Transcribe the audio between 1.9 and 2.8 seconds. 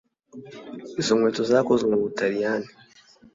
mu butaliyani